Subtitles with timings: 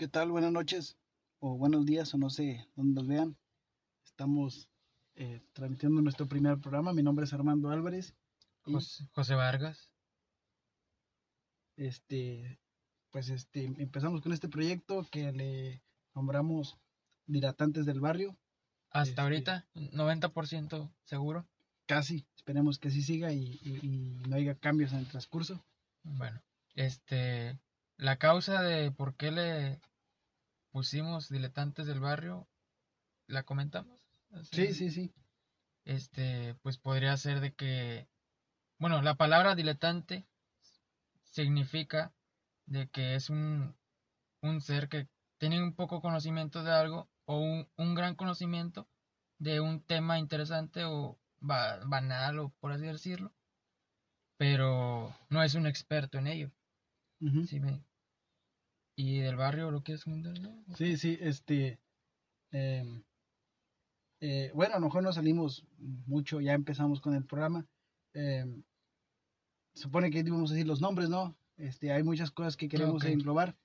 [0.00, 0.30] ¿Qué tal?
[0.30, 0.96] Buenas noches
[1.40, 3.36] o buenos días o no sé dónde nos vean.
[4.06, 4.70] Estamos
[5.14, 6.94] eh, transmitiendo nuestro primer programa.
[6.94, 8.14] Mi nombre es Armando Álvarez.
[8.64, 9.90] y, José, José Vargas.
[11.76, 12.58] este,
[13.10, 15.82] pues este, empezamos con este proyecto que le
[16.14, 16.78] nombramos
[17.26, 18.38] Dilatantes del Barrio.
[18.88, 21.46] Hasta Este- ahorita, 90% seguro.
[21.84, 25.62] Casi, esperemos que así siga y, y- y no haya cambios en el transcurso.
[26.04, 26.40] Bueno,
[26.74, 27.58] este,
[27.98, 29.78] la causa de por qué le
[30.70, 32.48] pusimos diletantes del barrio,
[33.26, 34.00] ¿la comentamos?
[34.32, 35.14] Así, Sí, sí, sí.
[35.84, 38.08] Este, pues podría ser de que,
[38.78, 40.26] bueno, la palabra diletante
[41.24, 42.12] significa
[42.66, 43.76] de que es un,
[44.42, 48.88] un ser que tiene un poco conocimiento de algo o un, un gran conocimiento
[49.38, 53.32] de un tema interesante o ba- banal o por así decirlo,
[54.36, 56.50] pero no es un experto en ello.
[57.46, 57.84] ¿sí me-
[59.00, 60.38] ¿Y del barrio lo quieres comentar?
[60.40, 60.62] no?
[60.76, 61.78] Sí, sí, este.
[62.52, 63.02] em,
[64.20, 67.66] eh, bueno, a lo mejor no salimos mucho, ya empezamos con el programa.
[68.12, 68.62] em,
[69.74, 71.36] supone que íbamos a decir los nombres, ¿no?
[71.56, 73.08] Este, hay muchas cosas que queremos Ok.
[73.08, 73.56] englobar.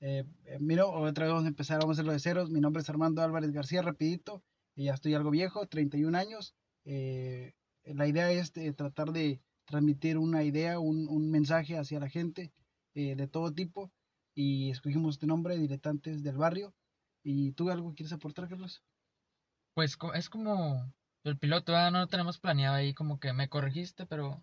[0.00, 2.50] Eh, eh, mira, otra vez vamos a empezar, vamos a hacerlo de ceros.
[2.50, 4.42] Mi nombre es Armando Álvarez García, rapidito.
[4.74, 6.54] ya estoy algo viejo, 31 años.
[6.86, 7.52] Eh,
[7.84, 12.50] la idea es eh, tratar de transmitir una idea, un, un mensaje hacia la gente
[12.94, 13.92] eh, de todo tipo.
[14.34, 16.74] Y escogimos este nombre, Diletantes del Barrio.
[17.22, 18.82] ¿Y tú algo quieres aportar, Carlos?
[19.74, 20.92] Pues es como
[21.24, 24.42] el piloto, no lo tenemos planeado ahí, como que me corregiste, pero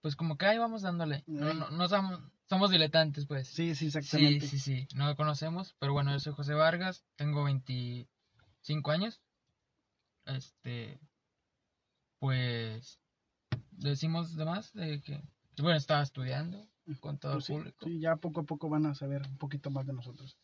[0.00, 1.24] pues como que ahí vamos dándole.
[1.26, 3.48] No, no, no somos, somos diletantes, pues.
[3.48, 4.46] Sí, sí, Sí, exactamente.
[4.46, 9.20] sí, sí, no lo conocemos, pero bueno, yo soy José Vargas, tengo 25 años.
[10.26, 11.00] Este,
[12.18, 13.00] pues,
[13.70, 15.22] decimos de más, de que,
[15.60, 17.86] bueno, estaba estudiando el Pues sí, público.
[17.86, 20.38] sí, ya poco a poco van a saber un poquito más de nosotros.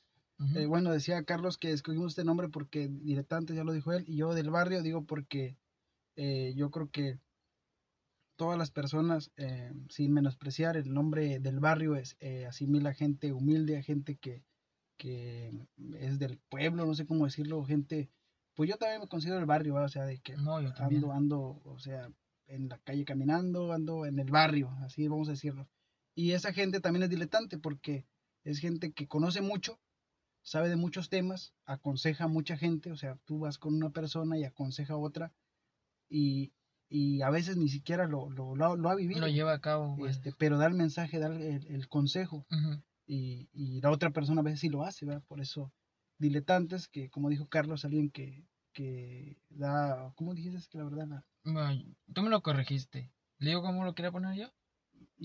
[0.57, 4.17] Eh, bueno, decía Carlos que escogimos este nombre porque diletantes, ya lo dijo él, y
[4.17, 5.57] yo del barrio digo porque
[6.17, 7.19] eh, yo creo que
[8.37, 13.79] todas las personas, eh, sin menospreciar el nombre del barrio, es, eh, asimila gente humilde,
[13.79, 14.43] a gente que,
[14.97, 15.53] que
[15.99, 18.11] es del pueblo, no sé cómo decirlo, gente,
[18.55, 21.05] pues yo también me considero el barrio, o sea, de que No, yo también.
[21.05, 22.11] ando, ando, o sea,
[22.47, 25.69] en la calle caminando, ando en el barrio, así vamos a decirlo.
[26.15, 28.07] Y esa gente también es diletante porque
[28.45, 29.81] es gente que conoce mucho,
[30.43, 34.39] sabe de muchos temas, aconseja a mucha gente, o sea, tú vas con una persona
[34.39, 35.33] y aconseja a otra
[36.09, 36.53] y,
[36.89, 40.07] y a veces ni siquiera lo, lo, lo, lo ha vivido, Lo lleva a cabo,
[40.07, 42.47] este, pero da el mensaje, da el, el consejo
[43.07, 45.25] y, y la otra persona a veces sí lo hace, ¿verdad?
[45.27, 45.73] Por eso
[46.19, 51.07] diletantes, que como dijo Carlos, alguien que, que da, ¿cómo dijiste que la verdad?
[51.09, 53.11] La, Bueno, tú me lo corregiste.
[53.39, 54.53] ¿Le digo cómo lo quería poner yo?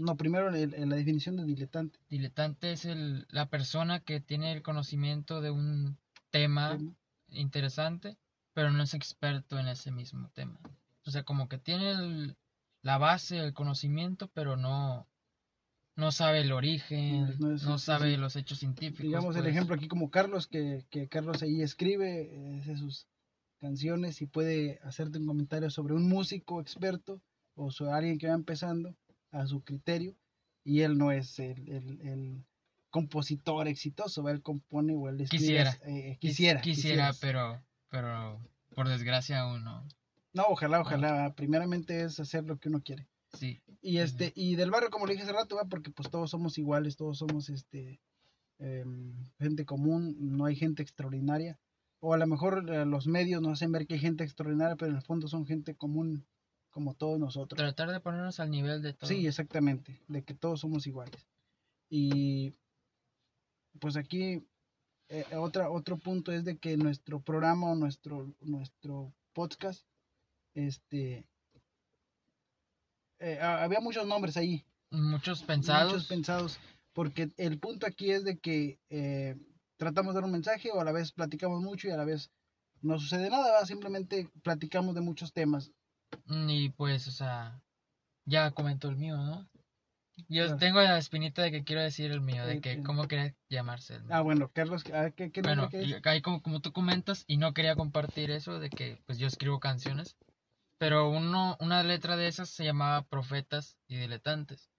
[0.01, 1.99] No, primero el- el- la definición de diletante.
[2.09, 5.97] Diletante es el, la persona que tiene el conocimiento de un
[6.31, 6.93] tema tema.
[7.29, 8.17] interesante,
[8.53, 10.59] pero no es experto en ese mismo tema.
[11.05, 12.37] O sea, como que tiene el-
[12.81, 15.07] la base, el conocimiento, pero no,
[15.95, 18.17] no sabe el origen, No no, es- sí, sabe sí.
[18.17, 19.03] los hechos científicos.
[19.03, 19.53] Digamos el pues.
[19.53, 23.07] ejemplo aquí como Carlos, que, que Carlos ahí escribe, eh, hace sus
[23.59, 27.21] canciones y puede hacerte un comentario sobre un músico experto
[27.55, 28.95] o sobre alguien que va empezando
[29.31, 30.15] a su criterio
[30.63, 32.45] y él no es el, el- el
[32.89, 35.77] compositor exitoso, él compone o él Quisiera.
[35.85, 37.19] eh, Quis- quisiera, Quisiera, quisieras.
[37.19, 38.39] pero, pero
[38.75, 39.87] por desgracia aún no.
[40.33, 43.07] No, ojalá, ojalá, primeramente es hacer lo que uno quiere.
[43.33, 43.61] Sí.
[43.81, 46.57] Y este, y del barrio, como le dije hace rato, va, porque pues todos somos
[46.57, 47.99] iguales, todos somos este
[48.59, 51.57] em, gente común, no hay gente extraordinaria.
[51.99, 54.91] O a lo mejor eh, los medios nos hacen ver que hay gente extraordinaria, pero
[54.91, 56.25] en el fondo son gente común
[56.79, 57.57] como todos nosotros.
[57.57, 59.09] Tratar de ponernos al nivel de todo.
[59.09, 61.27] Sí, exactamente, de que todos somos iguales.
[61.89, 62.53] Y
[63.81, 64.47] pues aquí
[65.09, 69.85] eh, otra, otro punto es de que nuestro programa o nuestro, nuestro podcast,
[70.53, 71.25] este,
[73.19, 75.91] eh, ha- había muchos nombres ahí, Muchos pensados.
[75.91, 76.59] muchos pensados,
[76.93, 79.35] porque el punto aquí es de que eh,
[79.75, 82.31] tratamos de dar un mensaje o a la vez platicamos mucho y a la vez
[82.81, 83.65] no sucede nada, ¿verdad?
[83.65, 85.71] simplemente platicamos de muchos temas.
[86.29, 87.61] Mm, Y pues, o sea,
[88.25, 89.49] ya comentó el mío, ¿no?
[90.27, 90.57] Yo Claro.
[90.57, 94.03] tengo la espinita de que quiero decir el mío, de que cómo quería llamarse el
[94.03, 94.15] mío.
[94.15, 97.53] Ah, bueno, Carlos, ah, ¿qué, qué bueno, y ahí como, como tú comentas, y no
[97.53, 100.17] quería compartir eso, de que pues yo escribo canciones,
[100.77, 104.69] pero uno, una letra de esas se llamaba Profetas y Diletantes.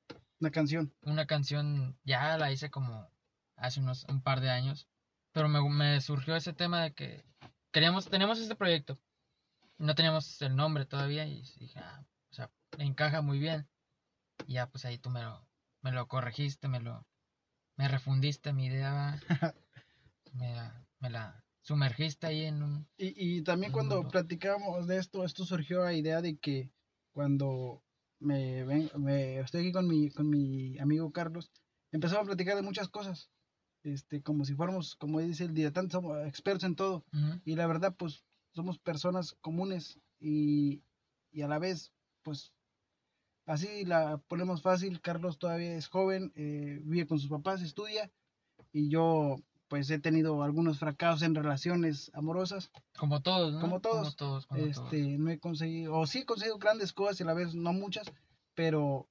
[0.41, 0.93] Una canción.
[1.03, 3.11] Una canción, ya la hice como
[3.57, 4.89] hace unos un par de años,
[5.33, 7.25] pero me, me surgió ese tema de que
[7.73, 8.99] queríamos, tenemos este proyecto,
[9.81, 13.69] no teníamos el nombre todavía, y dije, ah, o sea, encaja muy bien.
[14.47, 15.47] Y ya pues ahí tú me lo,
[15.83, 17.07] me lo corregiste, me lo,
[17.77, 19.21] me refundiste mi idea.
[20.33, 20.55] me,
[21.01, 22.89] me la sumergiste ahí en un...
[22.97, 26.71] Y, y también cuando platicábamos de esto, esto surgió la idea de que
[27.13, 27.83] cuando
[28.19, 31.51] me, ven, me estoy aquí con mi, con mi amigo Carlos,
[31.91, 33.31] empezamos a platicar de muchas cosas,
[33.83, 37.05] este, como si fuéramos, como dice el diletante, somos expertos en todo,
[37.45, 40.83] y la verdad, pues, somos personas comunes y,
[41.33, 41.93] y a la vez,
[42.23, 42.53] pues,
[43.47, 48.11] así la ponemos fácil, Carlos todavía es joven, eh, vive con sus papás, estudia,
[48.73, 49.37] y yo
[49.69, 52.73] pues he tenido algunos fracasos en relaciones amorosas.
[52.99, 53.61] Como todos, ¿no?
[53.61, 54.17] Como todos.
[54.17, 57.35] Como todos, este, no he conseguido, o sí he conseguido grandes cosas y a la
[57.35, 58.13] vez no muchas,
[58.55, 59.09] pero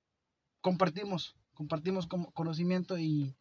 [0.60, 3.38] compartimos, compartimos conocimiento y,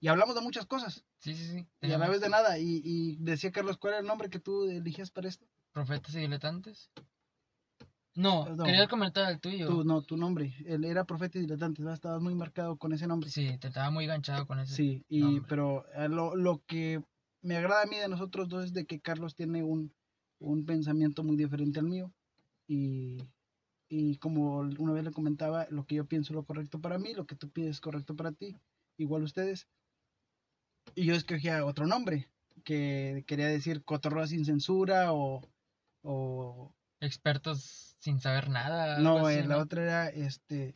[0.00, 1.04] y hablamos de muchas cosas.
[1.18, 1.66] Sí, sí, sí.
[1.82, 2.58] Y a la vez de nada.
[2.58, 5.46] Y, y decía Carlos, ¿cuál era el nombre que tú eligías para esto?
[5.72, 6.90] Profetas y diletantes.
[8.14, 9.68] No, quería comentar el tuyo.
[9.68, 10.54] Tu, no, tu nombre.
[10.66, 11.82] Él era profeta y diletante.
[11.92, 13.30] Estabas muy marcado con ese nombre.
[13.30, 17.02] Sí, te estaba muy ganchado con ese Sí, y, pero eh, lo, lo, que
[17.42, 19.94] me agrada a mí de nosotros dos es de que Carlos tiene un,
[20.38, 22.12] un pensamiento muy diferente al mío.
[22.66, 23.22] Y,
[23.88, 27.14] y como una vez le comentaba, lo que yo pienso es lo correcto para mí,
[27.14, 28.56] lo que tú pides es correcto para ti.
[28.96, 29.68] Igual ustedes.
[30.94, 32.28] Y yo escogía otro nombre,
[32.64, 35.48] que quería decir Cotorroa sin censura o...
[36.02, 38.98] o Expertos sin saber nada.
[38.98, 40.72] No, eh, la otra era este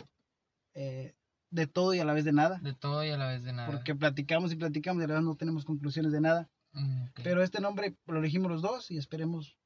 [0.75, 1.15] eh,
[1.51, 2.59] de todo y a la vez de nada.
[2.63, 3.71] De todo y a la vez de nada.
[3.71, 6.49] Porque platicamos y platicamos y a la vez no tenemos conclusiones de nada.
[6.73, 9.57] Mm, Pero este nombre lo elegimos los dos y esperemos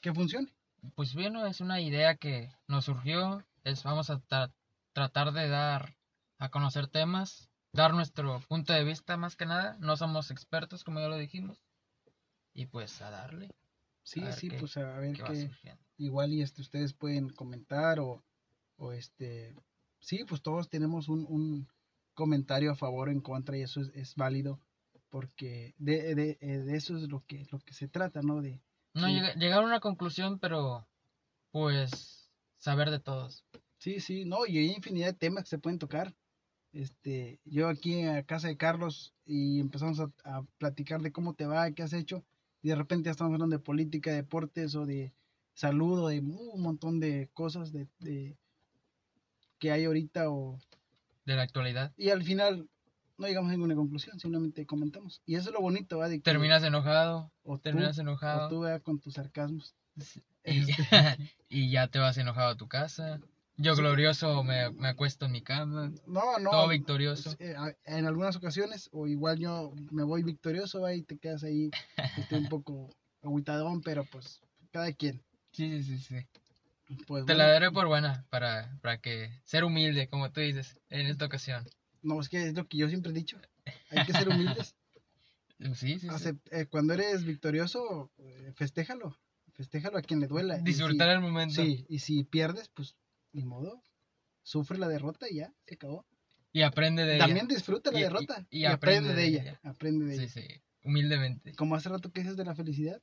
[0.00, 0.52] que funcione.
[0.94, 3.44] Pues bueno, es una idea que nos surgió.
[3.64, 4.22] Es, vamos a
[4.92, 5.96] tratar de dar
[6.38, 9.76] a conocer temas, dar nuestro punto de vista más que nada.
[9.80, 11.60] No somos expertos, como ya lo dijimos.
[12.54, 13.50] Y pues a darle.
[14.04, 15.50] Sí, sí, pues a ver qué,
[15.96, 18.22] igual y este ustedes pueden comentar o,
[18.76, 19.54] o este
[19.98, 21.68] sí, pues todos tenemos un, un
[22.12, 24.60] comentario a favor o en contra y eso es, es válido
[25.08, 28.42] porque de, de, eh, de, eso es lo que lo que se trata, ¿no?
[28.42, 28.60] De
[28.92, 30.86] no llegar a una conclusión, pero
[31.50, 33.44] pues saber de todos.
[33.78, 36.14] Sí, sí, no, y hay infinidad de temas que se pueden tocar.
[36.74, 41.46] Este, yo aquí a casa de Carlos y empezamos a, a platicar de cómo te
[41.46, 42.24] va, qué has hecho
[42.64, 45.12] y de repente ya estamos hablando de política, de deportes o de
[45.52, 48.38] salud o de un montón de cosas de, de
[49.58, 50.58] que hay ahorita o
[51.26, 51.92] de la actualidad.
[51.98, 52.66] Y al final
[53.18, 55.20] no llegamos a ninguna conclusión, simplemente comentamos.
[55.26, 56.08] Y eso es lo bonito, ¿va?
[56.22, 58.46] terminas enojado o terminas enojado.
[58.46, 59.74] O tú, con tus sarcasmos.
[60.42, 60.64] Y,
[61.50, 63.20] y, ya te vas enojado a tu casa.
[63.56, 65.92] Yo glorioso me, me, acuesto en mi cama.
[66.06, 66.50] No, no.
[66.50, 67.36] Todo victorioso.
[67.38, 70.94] En algunas ocasiones, o igual yo me voy victorioso, ¿va?
[70.94, 71.70] y te quedas ahí
[72.16, 72.90] este, un poco
[73.22, 74.40] aguitadón, pero pues
[74.72, 75.22] cada quien.
[75.52, 76.16] Sí, sí, sí.
[77.06, 81.06] Pues, te la daré por buena para, para que ser humilde, como tú dices, en
[81.06, 81.64] esta ocasión.
[82.02, 83.40] No, es que es lo que yo siempre he dicho.
[83.90, 84.74] Hay que ser humildes.
[85.74, 86.30] sí, sí, sí.
[86.50, 89.16] Eh, cuando eres victorioso, eh, festéjalo.
[89.54, 90.58] Festéjalo a quien le duela.
[90.58, 91.54] Disfrutar el momento.
[91.54, 92.96] Sí, y si pierdes, pues
[93.34, 93.82] ni modo,
[94.42, 96.06] sufre la derrota y ya, se acabó.
[96.52, 99.60] Y aprende de También disfruta la derrota y, aprende, de, ella.
[99.64, 100.46] Aprende de sí, Sí,
[100.84, 101.52] humildemente.
[101.54, 103.02] Como hace rato que dices de la felicidad,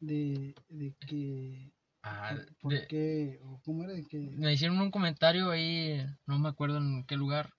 [0.00, 1.72] de, de que...
[2.02, 3.40] Ah, ¿Por, qué?
[3.64, 3.92] ¿Cómo era?
[3.92, 4.18] De que...
[4.18, 7.54] Me hicieron un comentario ahí, no me acuerdo en qué lugar,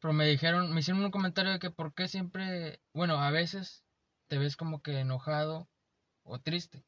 [0.00, 3.84] pero me dijeron, me hicieron un comentario de que por qué siempre, bueno, a veces
[4.26, 5.68] te ves como que enojado
[6.24, 6.84] o triste.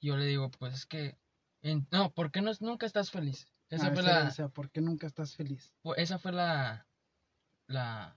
[0.00, 1.16] Yo le digo, pues es que,
[1.90, 3.46] no, ¿por qué no, nunca estás feliz?
[3.70, 4.28] Esa fue la...
[4.28, 5.74] O sea, ¿por qué nunca estás feliz?
[5.96, 6.86] Esa fue la...
[7.66, 8.16] La...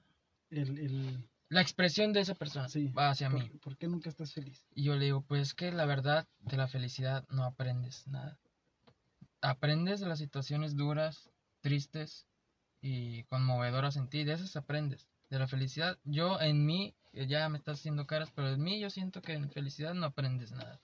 [0.49, 1.29] El, el...
[1.49, 3.49] La expresión de esa persona sí, hacia ¿por, mí.
[3.61, 4.65] ¿Por qué nunca estás feliz?
[4.73, 8.39] Y yo le digo, pues que la verdad de la felicidad no aprendes nada.
[9.41, 11.29] Aprendes de las situaciones duras,
[11.59, 12.25] tristes
[12.79, 14.23] y conmovedoras en ti.
[14.23, 15.09] De esas aprendes.
[15.29, 18.89] De la felicidad, yo en mí, ya me estás haciendo caras, pero en mí yo
[18.89, 20.79] siento que en felicidad no aprendes nada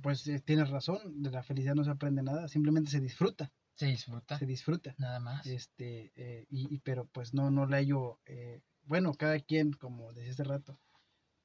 [0.00, 3.50] pues eh, tienes razón, de la felicidad no se aprende nada, simplemente se disfruta.
[3.74, 4.38] Se disfruta.
[4.38, 4.94] Se disfruta.
[4.98, 5.46] Nada más.
[5.46, 10.32] Este, eh, y, pero pues no, no le hallo, eh, bueno, cada quien, como decía
[10.32, 10.78] hace rato,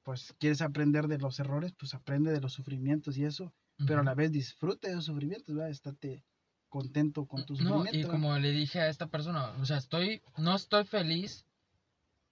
[0.02, 3.52] pues quieres aprender de los errores, pues aprende de los sufrimientos y eso,
[3.86, 5.70] pero a la vez disfrute de los sufrimientos, ¿verdad?
[5.70, 6.24] Estate
[6.68, 7.94] contento con tus sufrimientos.
[7.94, 11.46] y como le dije a esta persona, o sea, estoy, no estoy feliz,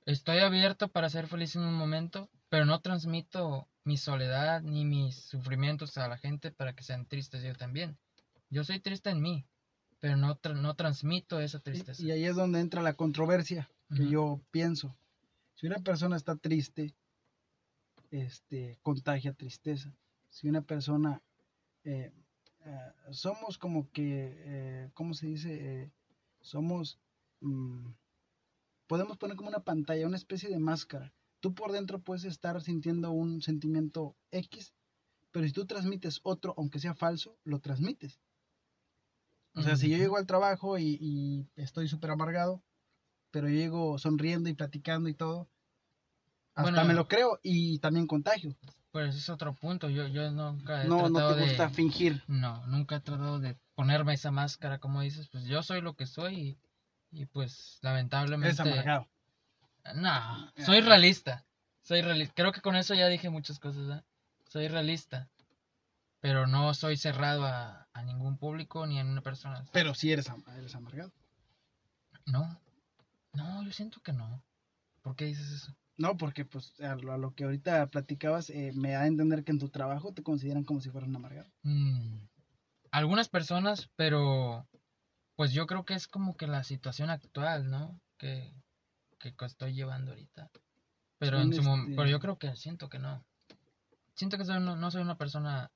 [0.07, 5.15] estoy abierto para ser feliz en un momento, pero no transmito mi soledad ni mis
[5.15, 7.97] sufrimientos a la gente para que sean tristes yo también.
[8.51, 9.47] Yo soy triste en mí,
[10.01, 12.03] pero no, no transmito esa tristeza.
[12.03, 14.97] Y, ahí es donde entra la controversia que yo pienso.
[15.55, 16.95] Si una persona está triste,
[18.11, 19.95] este, contagia tristeza.
[20.31, 21.23] Si una persona,
[21.85, 22.13] eh,
[22.65, 25.93] eh, somos como que, eh, ¿cómo se dice?
[26.41, 26.99] somos,
[27.41, 27.89] mm,
[28.89, 33.11] podemos poner como una pantalla, una especie de máscara tú por dentro puedes estar sintiendo
[33.11, 34.73] un sentimiento X,
[35.33, 38.21] pero si tú transmites otro, aunque sea falso, lo transmites.
[39.55, 42.63] O sea, si yo llego al trabajo y, y estoy súper amargado,
[43.31, 45.49] pero yo llego sonriendo y platicando y todo,
[46.55, 48.55] hasta Bueno, me lo creo y también contagio.
[48.91, 49.91] Pues ese es otro punto.
[49.91, 51.75] Yo, yo nunca he No, no tratado te gusta de...
[51.75, 52.23] fingir.
[52.29, 55.29] No, nunca he tratado de ponerme esa máscara, como dices.
[55.29, 56.35] Pues yo soy lo que soy
[57.13, 58.49] y, y pues lamentablemente...
[58.49, 59.07] Eres amargado.
[59.95, 61.45] No, soy realista.
[61.83, 62.35] Soy realista.
[62.35, 63.99] Creo que con eso ya dije muchas cosas.
[64.01, 64.05] ¿eh?
[64.49, 65.29] Soy realista.
[66.21, 69.65] Pero no soy cerrado a, a ningún público ni a una persona.
[69.73, 71.13] Pero sí eres, am- eres amargado.
[72.27, 72.61] No.
[73.33, 74.43] No, yo siento que no.
[75.03, 75.77] ¿Por qué dices eso?
[75.99, 79.45] No, porque pues a lo, a lo que ahorita platicabas, eh, me da a entender
[79.45, 81.51] que en tu trabajo te consideran como si fueras un amargado.
[81.63, 82.19] Mm,
[82.91, 84.67] algunas personas, pero
[85.37, 88.01] pues yo creo que es como que la situación actual, ¿no?
[88.19, 88.53] Que,
[89.19, 90.51] que estoy llevando ahorita.
[91.19, 93.25] Pero, en su este- pero yo creo que siento que no.
[94.15, 95.71] Siento que soy no, no soy una persona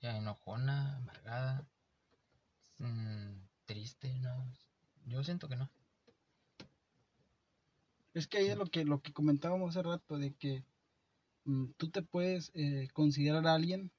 [0.00, 1.66] ya enojona, amargada,
[2.78, 3.32] mm,
[3.64, 4.52] triste, ¿no?
[5.06, 5.70] Yo siento que no.
[8.12, 10.64] Es que ahí es lo que, lo que comentábamos hace rato, de que
[11.44, 13.90] mm, tú te puedes eh, considerar a alguien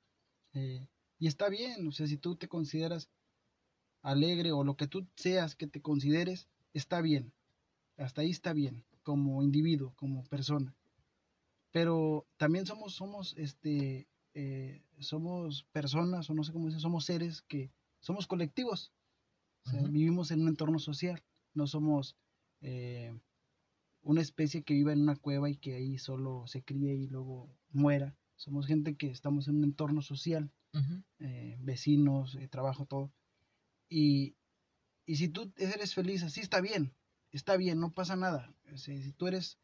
[0.54, 0.88] eh,
[1.20, 3.10] y está bien, o sea, si tú te consideras
[4.02, 7.34] alegre o lo que tú seas que te consideres, está bien,
[7.98, 10.76] hasta ahí está bien, como individuo, como persona.
[11.72, 17.42] Pero también somos, somos, este, eh, somos personas, o no sé cómo decir, somos seres
[17.42, 18.92] que somos colectivos,
[19.66, 19.92] o sea, Ujú.
[19.92, 21.24] vivimos en un entorno social,
[21.54, 22.16] no somos...
[22.62, 23.14] eh,
[24.08, 27.50] una especie que viva en una cueva y que ahí solo se críe y luego
[27.72, 28.16] muera.
[28.36, 30.52] Somos gente que estamos en un entorno social,
[31.18, 33.12] eh, vecinos, trabajo, todo.
[33.90, 34.36] Y,
[35.08, 36.94] y si tú eres feliz, así está bien,
[37.38, 38.54] está bien, no pasa nada.
[38.76, 39.58] Si tú eres,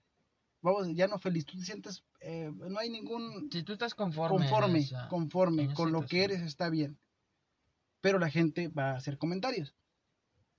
[0.62, 4.50] vamos, ya no feliz, tú te sientes, eh, no hay ningún Si tú estás conforme,
[4.50, 6.98] conforme, conforme con lo que eres, está bien.
[8.02, 9.76] Pero la gente va a hacer comentarios.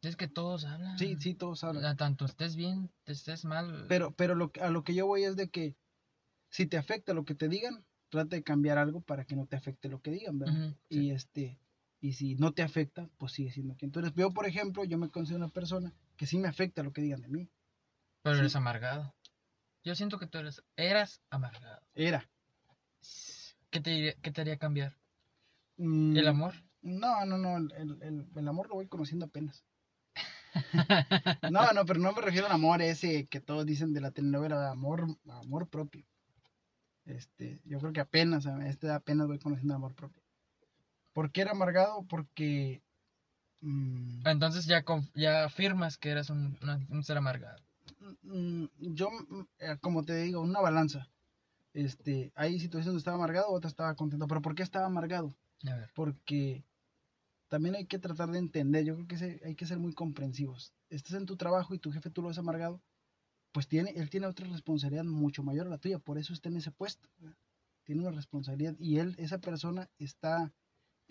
[0.02, 0.98] es que todos hablan.
[0.98, 1.96] Sí, sí, todos hablan.
[1.96, 3.86] Tanto estés bien, te estés mal.
[3.88, 5.76] Pero, pero lo, a lo que yo voy es de que
[6.50, 9.56] si te afecta lo que te digan, trata de cambiar algo para que no te
[9.56, 10.76] afecte lo que digan, ¿verdad?
[10.88, 11.58] Y este,
[12.00, 14.12] y si no te afecta, pues sigue siendo quien tú eres.
[14.14, 17.22] Yo, por ejemplo, yo me considero una persona que sí me afecta lo que digan
[17.22, 17.50] de mí.
[18.22, 18.40] Pero Sí.
[18.40, 19.14] eres amargado.
[19.84, 21.80] Yo siento que tú eres, eras amargado.
[21.94, 22.28] Era.
[23.70, 24.96] ¿Qué te, qué te haría cambiar?
[25.76, 26.54] Mm, ¿El amor?
[26.82, 29.64] No, no, no, el, el- el- amor lo voy conociendo apenas.
[31.50, 34.70] No, no, pero no me refiero al amor ese que todos dicen de la telenovela,
[34.70, 36.04] amor, amor propio.
[37.04, 40.22] Este, yo creo que apenas, a edad apenas voy conociendo el amor propio.
[41.12, 42.04] ¿Por qué era amargado?
[42.06, 42.82] Porque
[43.62, 46.58] mm, Entonces ya, ya afirmas que eras un,
[47.02, 47.58] ser amargado.
[48.22, 51.08] mm, yo, mm, eh, como te digo, una balanza.
[51.74, 54.28] Este, hay situaciones donde estaba amargado, otras estaba contento.
[54.28, 55.34] ¿Pero por qué estaba amargado?
[55.66, 55.90] A ver.
[55.94, 56.64] porque
[57.52, 60.72] también hay que tratar de entender, yo creo que hay que ser muy comprensivos.
[60.88, 62.80] Estás en tu trabajo y tu jefe tú lo ves amargado,
[63.52, 66.56] pues tiene, él tiene otra responsabilidad mucho mayor a la tuya, por eso está en
[66.56, 67.10] ese puesto.
[67.84, 70.50] Tiene una responsabilidad y él, esa persona está,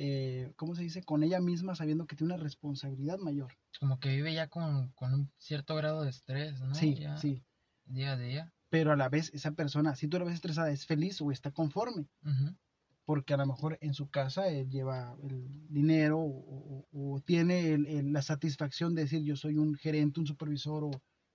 [0.04, 1.04] eh, ¿cómo se dice?
[1.04, 3.52] Con ella misma sabiendo que tiene una responsabilidad mayor.
[3.80, 6.74] Como que vive ya con, con un cierto grado de estrés, ¿no?
[6.74, 7.44] sí, Ya sí.
[7.86, 8.54] Día a día.
[8.70, 11.52] Pero a la vez esa persona, si tú la ves estresada, es feliz o está
[11.52, 12.08] conforme.
[12.24, 12.56] Ujú.
[13.04, 17.74] porque a lo mejor en su casa él lleva el dinero o, o- o tiene
[17.74, 20.92] el- el- la satisfacción de decir yo soy un gerente, un supervisor o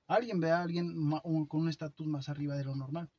[0.06, 3.10] alguien, vea alguien ma- un- con un estatus más arriba de lo normal.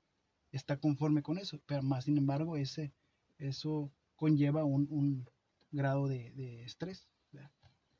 [0.52, 2.94] Está conforme con eso, pero más sin embargo ese,
[3.38, 5.30] eso conlleva un, un
[5.72, 7.08] grado de, de estrés.
[7.32, 7.52] ¿verdad?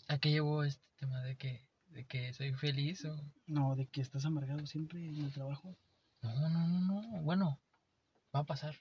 [0.08, 3.16] ¿A qué llevó este tema de que, de que soy feliz o...?
[3.46, 5.78] No, de que estás amargado siempre en el trabajo.
[6.22, 7.22] No, no, no, no.
[7.24, 7.60] Bueno,
[8.36, 8.76] va a pasar.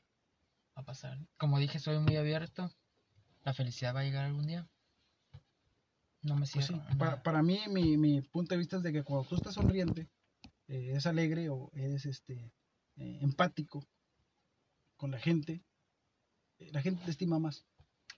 [0.77, 1.19] Va a pasar.
[1.37, 2.71] Como dije, soy muy abierto.
[3.45, 4.69] La felicidad va a llegar algún día.
[6.23, 6.83] No me Pues sí, cierro.
[6.89, 9.55] a para, para mí mi, mi punto de vista es de que cuando tú estás
[9.55, 10.09] sonriente,
[10.69, 12.53] eh, eres alegre o eres este
[12.97, 13.87] eh, empático
[14.97, 15.63] con la gente,
[16.59, 17.65] eh, la gente te estima más.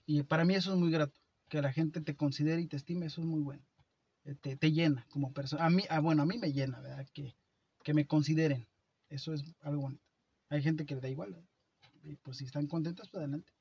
[0.09, 3.05] Y para mí eso es muy grato, que la gente te considere y te estime,
[3.05, 3.63] eso es muy bueno.
[4.23, 5.63] Eh, te, te llena como persona.
[5.63, 7.07] A mí, ah, bueno, a mí me llena, ¿verdad?
[7.13, 7.35] Que,
[7.83, 8.67] que me consideren.
[9.09, 10.03] Eso es algo bonito.
[10.49, 11.33] Hay gente que le da igual.
[11.33, 11.47] ¿verdad?
[12.01, 13.53] Y pues si están contentos, pues adelante.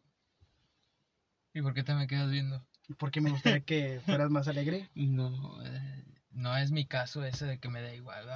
[1.52, 2.66] ¿Y por qué te me quedas viendo?
[2.96, 4.88] Porque me gustaría que fueras más alegre.
[4.94, 8.26] No, eh, no es mi caso ese de que me da igual.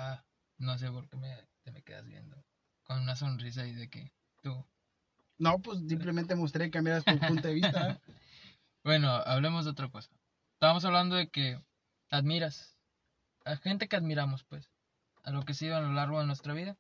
[0.59, 2.45] no sé por qué me, te me quedas viendo.
[2.83, 4.67] Con una sonrisa y de que tú.
[5.39, 8.01] No, pues simplemente me gustaría que cambiaras tu punto de vista.
[8.85, 10.11] Bueno, hablemos de otra cosa.
[10.55, 11.57] Estábamos hablando de que
[12.11, 12.77] admiras.
[13.45, 14.69] A gente que admiramos, pues.
[15.23, 16.77] A lo que ha sido a lo largo de nuestra vida.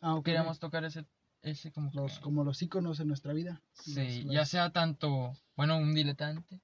[0.00, 0.24] Ah, ok.
[0.24, 1.04] queríamos tocar ese,
[1.42, 3.62] ese como que- Los, como los íconos en nuestra vida.
[3.74, 6.62] Sí, Los- ya sea tanto, bueno, un diletante,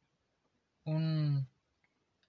[0.85, 1.47] un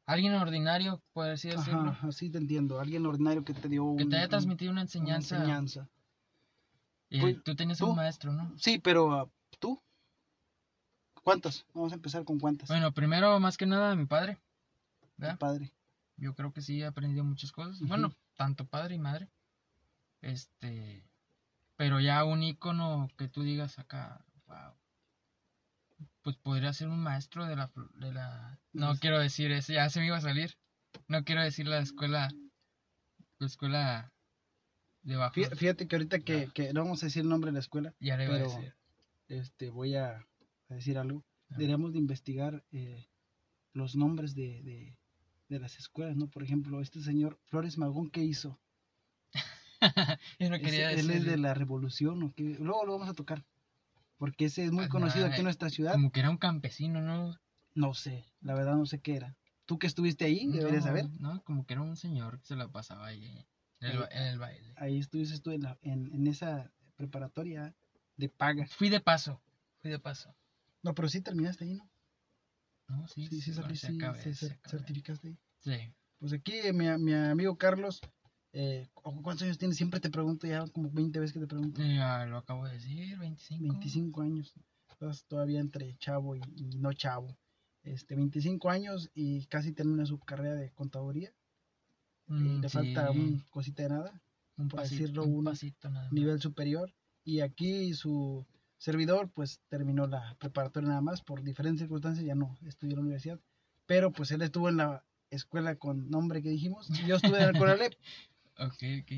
[0.05, 2.79] alguien ordinario, por así decirlo, Ajá, así te entiendo.
[2.81, 5.87] Alguien ordinario que te dio que un- te haya transmitido una una enseñanza.
[7.19, 8.53] Pues, tú tenías un maestro, ¿no?
[8.57, 9.81] Sí, pero ah, tú.
[11.23, 11.65] ¿Cuántas?
[11.73, 12.69] Vamos a empezar con cuántas.
[12.69, 14.39] Bueno, primero, más que nada, mi padre.
[15.17, 15.37] ¿verdad?
[15.37, 15.71] padre.
[16.17, 17.79] Yo creo que sí he aprendido muchas cosas.
[17.81, 19.29] Bueno, tanto padre y madre.
[20.21, 21.03] Este,
[21.75, 24.73] pero ya un icono que tú digas acá, wow.
[26.21, 29.99] Pues podría ser un maestro de la, de la, no quiero decir eso, ya se
[29.99, 30.57] me iba a salir.
[31.07, 32.29] No quiero decir la escuela,
[33.39, 34.11] la escuela
[35.03, 35.17] de
[35.55, 38.17] Fíjate que ahorita que, que no vamos a decir el nombre de la escuela, Ya
[38.17, 38.75] le iba pero- a decir.
[39.27, 40.25] este, voy a,
[40.69, 41.23] a decir algo.
[41.49, 41.55] Ah.
[41.57, 43.07] Deberíamos de investigar eh,
[43.73, 44.97] los nombres de, de,
[45.49, 46.27] de las escuelas, ¿no?
[46.27, 48.59] Por ejemplo, este señor Flores Magón, ¿qué hizo?
[50.39, 51.29] Yo no Ese- quería él es decir.
[51.29, 52.55] de la revolución, ¿o qué?
[52.59, 53.43] Luego lo vamos a tocar.
[54.17, 55.93] Porque ese es muy Ah, conocido nah, aquí en nuestra ciudad.
[55.93, 57.35] Como que era un campesino, ¿no?
[57.73, 59.35] No sé, la verdad no sé qué era.
[59.65, 61.09] Tú que estuviste ahí, deberías No, saber.
[61.19, 63.43] No, como que era un señor que se la pasaba ahí
[63.81, 64.73] en el, en baile.
[64.77, 67.73] Ahí estuviste tú en, la- en, en esa preparatoria
[68.17, 68.65] de paga.
[68.67, 69.41] Fui de paso,
[69.81, 70.33] fui de paso.
[70.83, 71.89] No, pero sí terminaste ahí, ¿no?
[72.87, 73.73] No, sí, Sí, sí, bueno,
[74.07, 74.33] acabé,
[74.67, 75.37] certificaste ahí.
[75.59, 75.93] Sí.
[76.19, 78.01] Pues aquí eh, mi, mi amigo Carlos,
[78.53, 79.77] eh, ¿cu- ¿cuántos años tienes?
[79.77, 81.81] Siempre te pregunto, ya como 20 veces que te pregunto.
[81.81, 83.61] Ya lo acabo de decir, 25.
[83.63, 84.53] 25 años.
[84.89, 87.37] Estás todavía entre chavo y, y no chavo.
[87.83, 91.31] Este, 25 años y casi termina su carrera de contaduría.
[92.31, 94.21] Y Mm, le sí, falta un cosita de nada,
[94.57, 96.93] un por pasito, decirlo, un un pasito nada nivel superior.
[97.23, 98.45] Y aquí su
[98.77, 101.21] servidor, pues terminó la preparatoria nada más.
[101.21, 103.39] Por diferentes circunstancias ya no estudió en la universidad.
[103.85, 106.87] Pero pues él estuvo en la escuela con nombre que dijimos.
[107.05, 107.93] Yo estuve en el Conalep.
[108.57, 109.11] Ok, ok.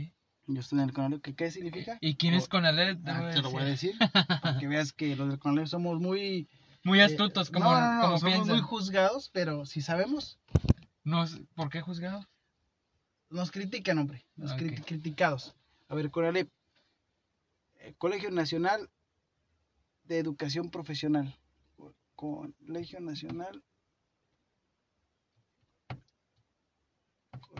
[0.48, 1.22] Yo estuve en el Conalep.
[1.22, 1.98] ¿Qué, qué significa?
[2.01, 3.03] ¿Y quién es Conalep?
[3.03, 3.96] Te Ah, te lo voy a decir.
[4.41, 6.47] Para que veas que los del Conalep somos muy...
[6.84, 8.56] Muy eh, astutos, como, no, no, no, como somos piensan.
[8.56, 10.39] muy juzgados, pero si sabemos,
[11.04, 12.26] No ¿Por qué juzgado?
[13.34, 14.24] Nos critican, hombre.
[14.36, 14.60] Nos Ok.
[14.60, 15.56] cri- criticados.
[15.89, 16.50] A ver, Conalep.
[17.80, 18.89] eh, Colegio Nacional
[20.06, 21.36] de Educación Profesional.
[21.76, 23.62] Co- Colegio Nacional.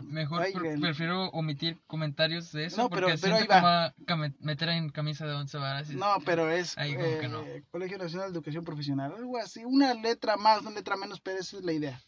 [0.02, 0.80] Mejor Ay, pre- ven.
[0.80, 5.26] prefiero omitir comentarios de eso No, pero- porque pero siento ahí a meter en camisa
[5.26, 5.90] de once varas.
[5.90, 7.42] y- No, pero es Ahí como que no.
[7.42, 9.12] eh, Colegio Nacional de Educación Profesional.
[9.14, 9.64] Algo así.
[9.64, 12.00] Una letra más, una letra menos, pero esa es la idea.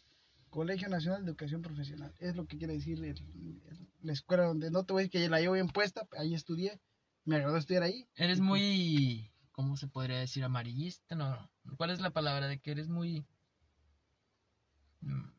[0.57, 2.11] Colegio Nacional de Educación Profesional.
[2.17, 5.21] Es lo que quiere decir el- el- la escuela donde no te voy a decir
[5.21, 6.07] que la llevo bien puesta.
[6.17, 6.79] Ahí estudié.
[7.25, 8.07] Me agradó estudiar ahí.
[8.15, 10.43] Eres muy, ¿cómo se podría decir?
[10.43, 11.47] Amarillista, no.
[11.77, 13.23] ¿Cuál es la palabra de que eres muy...
[15.01, 15.29] Mm,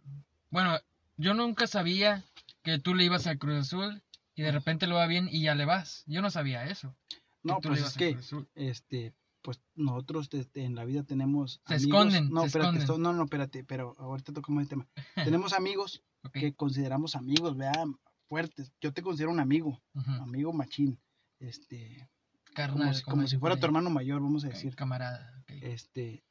[0.50, 0.78] Bueno,
[1.16, 2.24] yo nunca sabía
[2.62, 4.00] que tú le ibas al Cruz Azul
[4.36, 6.04] y de repente lo va bien y ya le vas.
[6.06, 6.94] Yo no sabía eso.
[7.42, 8.48] No, pues es que Cruz Azul.
[8.54, 12.82] este pues nosotros este, en la vida tenemos Se amigos- esconden, no se espérate esconden.
[12.82, 14.88] esto- no no espérate pero ahorita tocamos el tema.
[15.46, 17.96] Tenemos amigos que consideramos amigos vean
[18.26, 18.72] fuertes.
[18.80, 19.80] Yo te considero un amigo
[20.20, 20.98] amigo machín
[21.38, 22.08] este
[22.54, 24.74] Carnal, como, si- como si dicen fuera tu hermano mayor vamos a decir.
[24.74, 25.38] Camarada.
[25.42, 25.50] ok.
[25.62, 26.24] este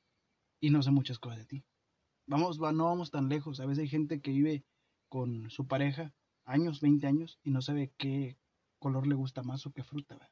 [0.59, 1.63] y no sé muchas cosas de ti.
[2.25, 3.59] Vamos va- no vamos tan lejos.
[3.61, 4.65] A veces hay gente que vive
[5.07, 6.13] con su pareja
[6.45, 8.37] años 20 años y no sabe qué
[8.79, 10.29] color le gusta más o qué fruta ¿verdad?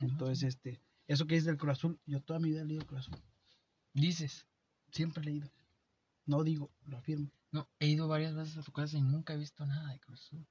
[0.00, 3.08] Entonces este eso que dice del Cruz Azul yo toda mi vida he leído Cruz
[3.08, 3.22] Azul
[3.92, 4.46] Dices,
[4.90, 5.50] Siempre he leído.
[6.26, 7.30] No digo, lo afirmo.
[7.52, 10.20] no, he ido varias veces a tu casa y nunca he visto nada de Cruz
[10.22, 10.46] Azul.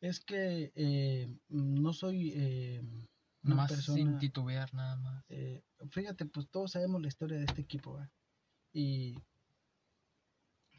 [0.00, 2.80] Es que eh, no soy eh,
[3.42, 3.96] una Nomás persona...
[3.96, 5.24] sin titubear nada más.
[5.28, 8.10] eh, fíjate, pues todos sabemos la historia de este equipo, ¿verdad?
[8.72, 9.18] Y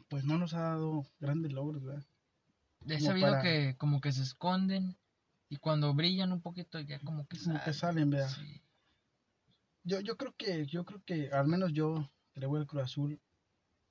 [0.08, 2.04] pues no nos ha dado grandes logros, ¿verdad?
[2.86, 4.96] He sabido para- que como que se esconden
[5.48, 7.74] y cuando brillan un poquito ya como que Como que salen.
[7.74, 8.30] salen, ¿verdad?
[8.30, 8.60] Sí.
[9.84, 12.84] Yo, yo creo que, yo creo que, al menos yo, que le voy al Cruz
[12.84, 13.20] Azul,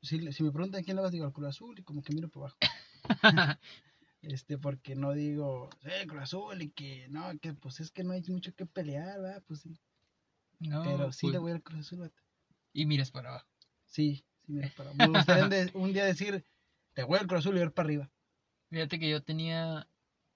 [0.02, 2.30] si, si me preguntan quién le vas, digo al Cruz Azul y como que miro
[2.30, 2.58] por abajo.
[4.22, 8.14] este, porque no digo, eh, Cruz Azul y que, no, que pues es que no
[8.14, 9.44] hay mucho que pelear, ¿verdad?
[9.48, 9.78] Pues sí.
[10.60, 12.12] No, Pero sí pues, le voy al Cruz Azul.
[12.74, 13.48] Y miras para abajo.
[13.86, 14.94] Sí, sí, mira, para.
[14.94, 16.46] Me gustaría de- un día decir,
[16.94, 18.10] te voy al Cruz Azul y ver para arriba.
[18.70, 19.88] Fíjate que yo tenía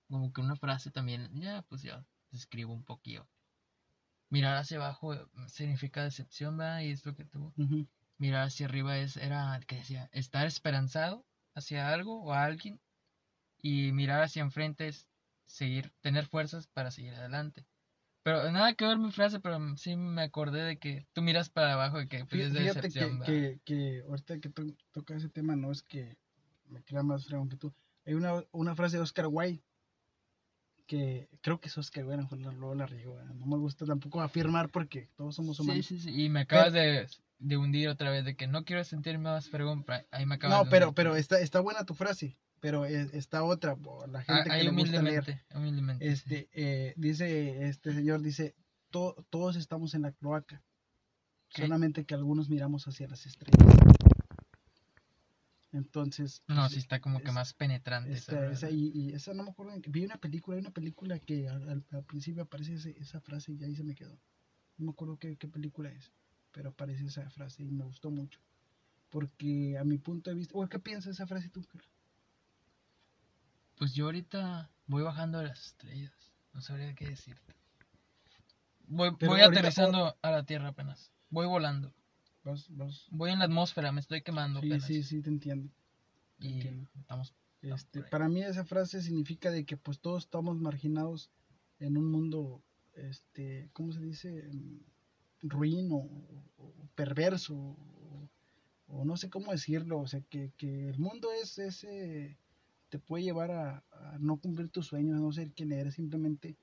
[0.09, 3.27] como que una frase también, ya pues ya escribo un poquillo.
[4.35, 6.81] Mirar hacia abajo eh, significa decepción, ¿verdad?
[6.81, 7.53] Y es lo que tuvo.
[8.17, 12.79] Mirar hacia arriba es, era, que decía, estar esperanzado hacia algo o a alguien.
[13.61, 15.07] Y mirar hacia enfrente es
[15.45, 17.65] seguir, tener fuerzas para seguir adelante.
[18.23, 21.73] Pero nada que ver mi frase, pero sí me acordé de que tú miras para
[21.73, 25.15] abajo y que Fí- es de Fíjate decepción, que, que, que ahorita que to- toca
[25.15, 26.17] ese tema, no es que
[26.67, 27.73] me crea más fregón que tú.
[28.05, 29.63] Hay una, una frase de Oscar Wilde
[30.85, 34.21] que creo que eso es que bueno, pues, luego la riego, no me gusta tampoco
[34.21, 35.85] afirmar porque todos somos humanos.
[35.85, 36.23] sí, sí.
[36.25, 37.07] Y me acabas de,
[37.39, 39.85] de hundir otra vez, de que no quiero sentirme más fregón.
[40.11, 40.95] Ahí me acabas No, de pero, hundir.
[40.95, 43.75] pero está, está buena tu frase, pero eh, está otra,
[44.09, 45.43] la Ah, gente que le gusta leer.
[45.53, 46.11] humildemente, sí.
[46.21, 48.55] Este, eh, dice, este señor dice,
[48.91, 50.61] "To- todos estamos en la cloaca,
[51.49, 51.61] ¿Qué?
[51.63, 53.64] solamente que algunos miramos hacia las estrellas.
[55.75, 58.09] Entonces, No, pues, sí está como que más penetrante.
[58.11, 58.53] esa esta- verdad.
[58.53, 61.83] esa- y, y esa no me acuerdo, vi una película, hay una película que al,
[61.91, 64.17] al- principio aparece ese- esa frase y ahí se me quedó.
[64.77, 66.11] No me acuerdo qué, qué película es,
[66.51, 68.39] pero aparece esa frase y me gustó mucho.
[69.09, 71.63] Porque a mi punto de vista, o ¿qué piensas de esa frase tú?
[71.65, 71.89] Carlos?
[73.77, 76.13] Pues yo ahorita voy bajando de las estrellas.
[76.53, 77.53] No sabría qué decirte.
[78.87, 81.11] Voy, voy aterrizando a la Tierra apenas.
[81.29, 81.93] Voy volando.
[82.45, 84.85] Vas- vas- Voy en la atmósfera, me estoy quemando Sí, apenas.
[84.85, 85.69] sí, sí, te entiendo.
[86.39, 86.89] Y entiendo.
[86.99, 87.33] estamos...
[87.61, 91.31] Este, para mí esa frase significa de que pues todos estamos marginados
[91.79, 92.61] en un mundo,
[92.93, 94.47] este, ¿cómo se dice?
[94.53, 94.81] Mm,
[95.41, 95.97] Ruin o,
[96.57, 98.29] o perverso, o,
[98.87, 102.37] o no sé cómo decirlo, o sea, que, que el mundo es ese,
[102.89, 106.55] te puede llevar a, a no cumplir tus sueños, a no ser quien eres, simplemente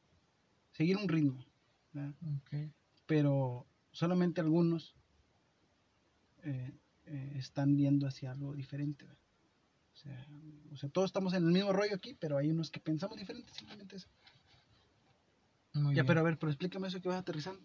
[0.70, 1.44] seguir un ritmo,
[1.92, 2.14] ¿verdad?
[2.38, 2.70] Ok.
[3.06, 4.94] pero solamente algunos
[6.42, 6.72] eh,
[7.06, 9.04] eh, están viendo hacia algo diferente.
[9.04, 10.26] O sea,
[10.72, 13.52] o sea, todos estamos en el mismo rollo aquí, pero hay unos que pensamos diferente,
[13.52, 14.08] simplemente eso.
[15.74, 16.06] Muy ya, bien.
[16.06, 17.62] pero a ver, pero explícame eso que vas aterrizando.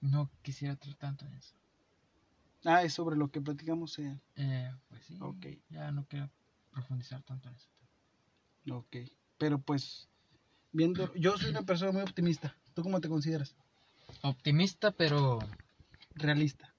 [0.00, 1.54] No quisiera entrar tanto en eso.
[2.64, 3.98] Ah, es sobre lo que platicamos.
[3.98, 4.18] Eh.
[4.36, 5.16] Eh, pues sí.
[5.20, 5.46] Ok.
[5.68, 6.30] Ya no quiero
[6.70, 7.68] profundizar tanto en eso.
[8.70, 8.96] Ok,
[9.38, 10.08] pero pues,
[10.72, 12.56] viendo, yo soy una persona muy optimista.
[12.74, 13.56] ¿Tú cómo te consideras?
[14.22, 15.38] Optimista, pero...
[16.14, 16.69] Realista.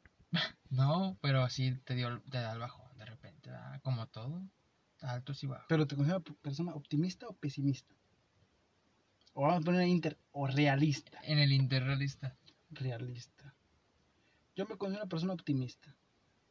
[0.71, 3.49] No, pero así te dio te da el bajón de repente.
[3.51, 3.79] ¿verdad?
[3.83, 4.41] Como todo.
[5.01, 5.65] Altos y bajos.
[5.67, 7.93] Pero te consideras persona optimista o pesimista?
[9.33, 11.19] O vamos a poner inter, o realista.
[11.23, 12.35] En el interrealista.
[12.69, 13.53] realista.
[14.55, 15.95] Yo me considero una persona optimista.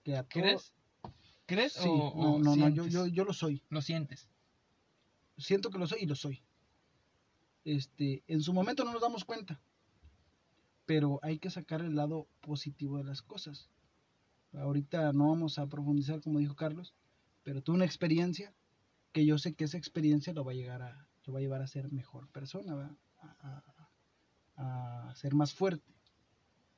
[0.03, 0.75] Que a todo- ¿Crees?
[1.47, 3.63] ¿Crees Sí, o, no, o no, no, yo, yo, yo lo soy.
[3.71, 4.29] Lo sientes.
[5.39, 6.43] Siento que lo soy y lo soy.
[7.65, 9.61] Este, en su momento no nos damos cuenta.
[10.87, 13.69] Pero hay que sacar el lado positivo de las cosas.
[14.53, 16.95] Ahorita no vamos a profundizar como dijo Carlos,
[17.43, 18.55] pero tuve una experiencia
[19.13, 21.63] que yo sé que esa experiencia lo va a llegar a, lo va a llevar
[21.63, 22.97] a ser mejor persona.
[23.23, 23.91] A, a-
[24.57, 25.93] a ser más fuerte.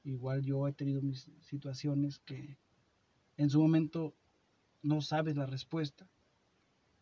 [0.04, 2.58] Igual yo he tenido mis situaciones que
[3.36, 4.14] en su momento
[4.82, 6.08] no sabes la respuesta,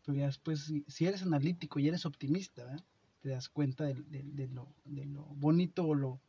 [0.05, 2.75] pero ya después, si, eres analítico y eres optimista,
[3.21, 6.19] te das cuenta de, lo, lo bonito o, lo,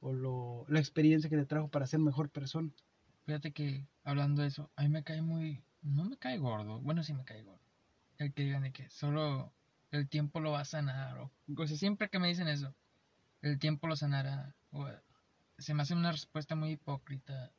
[0.00, 2.72] o lo, la experiencia que te trajo para ser mejor persona.
[3.26, 5.62] Fíjate que hablando de eso, a mí me cae muy.
[5.82, 6.80] No me cae gordo.
[6.80, 7.60] Bueno, sí me cae gordo.
[8.18, 9.52] El que digan de que solo
[9.90, 11.18] el tiempo lo va a sanar.
[11.18, 12.74] O, o sea, siempre que me dicen eso,
[13.42, 14.54] el tiempo lo sanará.
[14.72, 14.88] o,
[15.58, 17.50] se me hace una respuesta muy hipócrita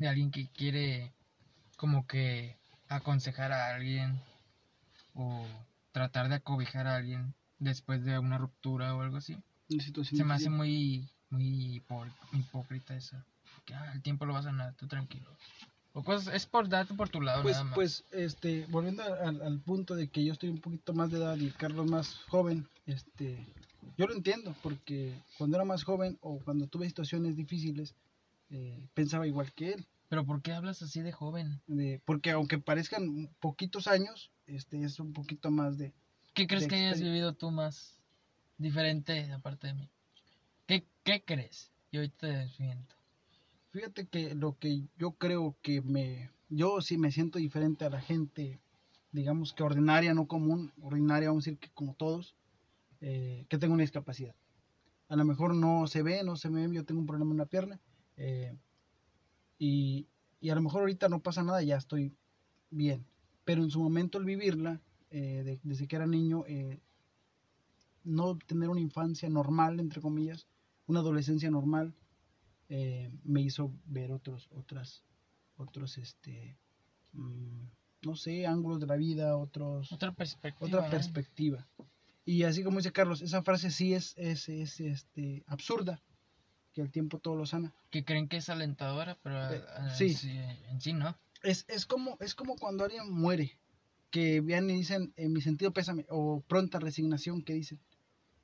[0.00, 1.12] de alguien que quiere
[1.76, 2.56] como que
[2.88, 4.20] aconsejar a alguien
[5.14, 5.46] o
[5.92, 9.36] tratar de acobijar a alguien después de una ruptura o algo así.
[10.18, 13.16] Se me hace muy, muy hipó- hipócrita eso.
[13.68, 15.30] Que ah, el tiempo lo vas a sanar, tú tranquilo.
[15.92, 17.74] O cosas, es por darte por tu lado Pues, nada más.
[17.74, 21.36] pues, este, volviendo al, al punto de que yo estoy un poquito más de edad
[21.36, 23.44] y Carlos más joven, este,
[23.98, 27.94] yo lo entiendo, porque cuando era más joven o cuando tuve situaciones difíciles,
[28.48, 29.86] eh, pensaba igual que él.
[30.08, 31.60] Pero ¿por qué hablas así de joven?
[31.66, 35.92] de- porque aunque parezcan poquitos años, este es un poquito más de...
[36.32, 37.98] ¿Qué crees De que hayas vivido tú más
[38.56, 39.90] diferente aparte de mí?
[40.66, 41.70] ¿Qué, qué crees?
[41.90, 42.94] Y ahorita te desmiento.
[43.70, 46.30] Fíjate que lo que yo creo que me...
[46.50, 48.58] Yo sí me siento diferente a la gente,
[49.12, 52.34] digamos que ordinaria, no común, ordinaria, vamos a decir que como todos,
[53.02, 54.34] eh, que tengo una discapacidad.
[55.08, 57.36] A lo mejor no se ve, no se me ve, yo tengo un problema en
[57.36, 57.80] una pierna.
[58.16, 58.56] eh,
[59.58, 60.06] y,
[60.40, 62.12] y a lo mejor ahorita no pasa nada, ya estoy
[62.70, 63.04] bien.
[63.44, 66.44] Pero en su momento el vivirla, eh, de- desde que era niño,
[68.04, 70.46] no tener una infancia normal, entre comillas,
[70.86, 71.94] una adolescencia normal,
[72.68, 75.02] eh, me hizo ver otros, otras,
[75.56, 76.56] otros, este,
[77.12, 77.64] mm,
[78.02, 80.66] no sé, ángulos de la vida, otros, Otra perspectiva.
[80.66, 80.90] otra ¿eh?
[80.90, 81.66] perspectiva.
[82.24, 86.02] Y así como dice Carlos, esa frase sí es, es, es, este, absurda,
[86.74, 87.72] que el tiempo todo lo sana.
[87.90, 89.62] Que creen que es alentadora, pero Eh,
[90.00, 90.28] eh, sí.
[90.68, 91.16] en sí no.
[91.42, 93.58] Es, es, como, es como cuando alguien muere,
[94.10, 97.80] que vean y dicen, en mi sentido pésame, o pronta resignación que dicen.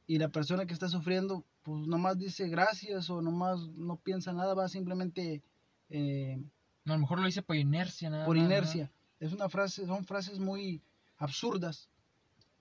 [0.07, 4.55] Y la persona que está sufriendo, pues nomás dice gracias o nomás no piensa nada,
[4.55, 5.43] va simplemente
[5.91, 6.39] eh,
[6.87, 8.45] A lo mejor lo hice por inercia nada por ¿no?
[8.45, 8.93] inercia.
[9.19, 10.83] Es una frase, son frases muy
[11.17, 11.89] absurdas,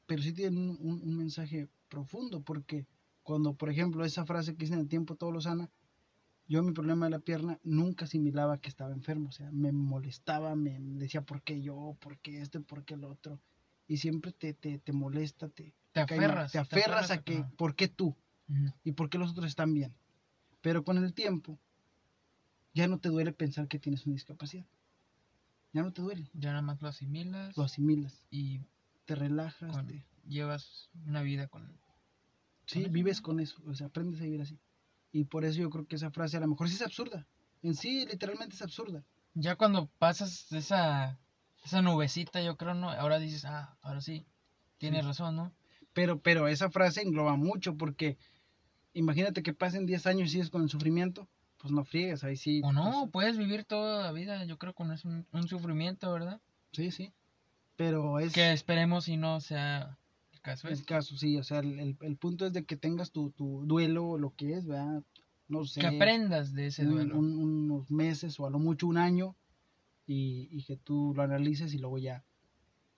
[0.07, 2.87] pero sí tienen un, un- un mensaje profundo, porque
[3.23, 5.69] cuando, por ejemplo, esa frase que dice en el tiempo todo lo sana,
[6.47, 10.55] yo mi problema de la pierna nunca asimilaba que estaba enfermo, o sea, me molestaba,
[10.55, 13.39] me decía por qué yo, por qué esto, por qué el otro,
[13.87, 16.51] y siempre te, te, te molesta, te, Te aferras.
[16.51, 17.51] te aferras a que, Ajá.
[17.57, 18.15] ¿por qué tú?
[18.83, 19.93] Y por qué los otros están bien.
[20.61, 21.59] Pero con el tiempo,
[22.73, 24.65] ya no te duele pensar que tienes una discapacidad.
[25.73, 28.61] Ya no te duele, Ya nada más lo asimilas lo asimilas, y
[29.05, 31.63] te relajas, con- te- llevas una vida con...
[32.67, 34.59] sí, eso, vives con eso, o sea, aprendes a vivir así.
[35.11, 37.25] Y por eso yo creo que esa frase a lo mejor sí es absurda.
[37.63, 39.03] En sí, literalmente es absurda.
[39.33, 41.17] Ya cuando pasas esa,
[41.63, 42.89] esa nubecita, yo creo, ¿no?
[42.91, 44.25] Ahora dices, ah, ahora sí,
[44.77, 45.07] tienes Sí.
[45.07, 45.51] razón, ¿no?
[45.93, 48.17] Pero, pero esa frase engloba mucho porque
[48.93, 51.27] imagínate que pasen 10 años y sigues con el sufrimiento,
[51.57, 52.61] pues no friegues, ahí sí.
[52.63, 56.11] O no, pues, puedes vivir toda la vida, yo creo, con es un, un sufrimiento,
[56.11, 56.39] ¿verdad?
[56.71, 57.13] sí, sí.
[57.75, 58.33] Pero es...
[58.33, 59.97] Que esperemos y no sea
[60.31, 60.67] el caso.
[60.67, 60.85] el este.
[60.85, 64.17] caso, sí, o sea, el, el- el punto es de que tengas tu, tu duelo
[64.17, 65.03] lo que es, ¿verdad?
[65.47, 67.17] No sé, Que aprendas de ese duelo.
[67.17, 69.35] un- unos meses o a lo mucho un año
[70.05, 72.23] y, y que tú lo analices y luego ya,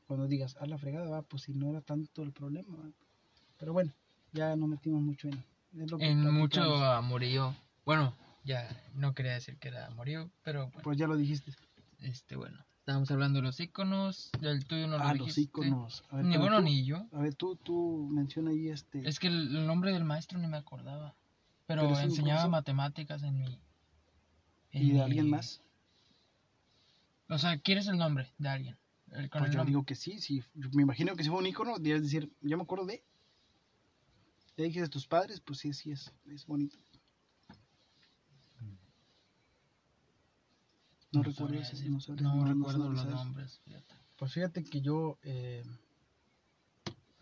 [0.07, 2.91] cuando digas, a la fregada, va, pues si no era tanto el problema, ¿va?
[3.57, 3.91] Pero bueno,
[4.33, 5.43] ya no metimos mucho en,
[5.99, 7.55] en mucho amorío.
[7.85, 11.51] Bueno, ya no quería decir que era amorío, pero bueno, Pues ya lo dijiste.
[11.99, 12.57] este, bueno.
[12.79, 16.03] Estábamos hablando de los iconos, del tuyo no lo ah, los iconos.
[16.11, 17.07] A ver, Ni bueno tú- ni yo.
[17.13, 19.07] A ver, tú, tú menciona ahí este...
[19.09, 21.15] Es que el, el nombre del maestro ni me acordaba.
[21.65, 23.59] Pero, enseñaba matemáticas en mi...
[24.71, 25.61] en ¿Y de mi- alguien más?
[27.27, 28.77] O sea, ¿quieres el nombre de alguien?
[29.11, 29.71] El- con Pues el yo nombre.
[29.71, 30.43] digo que sí, sí.
[30.53, 33.03] Yo me imagino que si fue un icono, debes decir, ya me acuerdo de.
[34.57, 36.77] Ya dije de tus padres, pues sí, sí, es, es bonito.
[41.11, 41.89] No, recuerdo sabría decir.
[41.91, 43.59] no sabría- No no- no recuerdo los nombres.
[43.65, 43.95] fíjate.
[44.17, 45.63] Pues fíjate que yo, eh,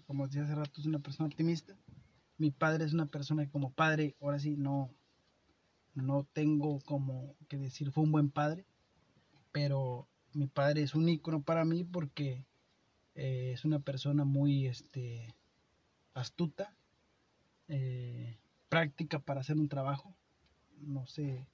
[0.08, 1.76] como decía hace rato, soy una persona optimista.
[2.38, 4.92] Mi padre es una persona que como padre, ahora sí, no,
[5.96, 8.66] no tengo como que decir fue un buen padre,
[9.52, 12.46] pero mi padre es un ícono para mí porque
[13.16, 15.36] eh, es una persona muy este,
[16.16, 16.76] astuta,
[17.76, 18.38] eh,
[18.70, 20.16] práctica para hacer un trabajo,
[20.80, 21.48] no se,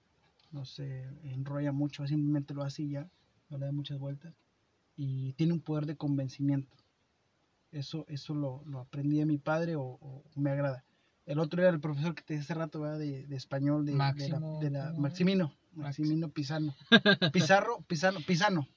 [0.51, 3.09] no se enrolla mucho, simplemente lo hace y ya,
[3.49, 4.33] no le da muchas vueltas
[4.97, 6.75] y tiene un poder de convencimiento.
[7.71, 10.83] Eso, eso lo, lo aprendí de mi padre o, o me agrada.
[11.25, 12.83] El otro era el profesor que te dije hace rato.
[12.83, 14.91] De, de español, de, de la, Máximo, de la-.
[14.93, 16.75] Maximino, Maximino Pisano.
[17.31, 18.67] Pizarro, Pisano, Pisano,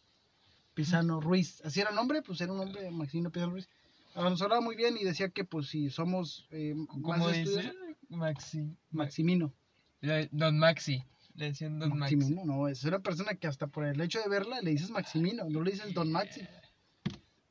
[0.75, 1.61] Pisano Ruiz.
[1.65, 3.69] Así era el nombre, pues era un nombre, Maximino Pisano Ruiz.
[4.15, 7.73] Nos hablaba muy bien y decía que pues si somos eh, más ¿Cómo dice?
[8.09, 8.77] Maxi.
[8.91, 9.53] Maximino.
[10.01, 11.03] Le- Don Maxi.
[11.35, 12.17] Le decían Don Maxi.
[12.17, 15.49] Maximino, no, es una persona que hasta por el hecho de verla le dices Maximino,
[15.49, 16.43] no le dices Don Maxi.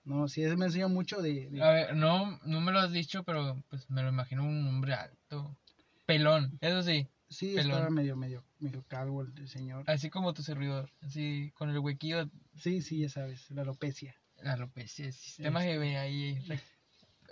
[0.03, 1.49] No, sí, eso me enseña mucho de...
[1.49, 4.67] de- A ver, no, no me lo has dicho, pero pues me lo imagino un
[4.67, 5.55] hombre alto.
[6.05, 7.07] Pelón, eso sí.
[7.29, 7.71] sí, pelón.
[7.71, 9.83] estaba medio, medio, medio calvo el, el señor.
[9.87, 10.91] Así como tu servidor.
[11.01, 14.15] Así con el huequillo, Sí, sí, ya sabes, la alopecia.
[14.43, 15.77] La alopecia, el sistema Este.
[15.77, 16.43] GB ahí.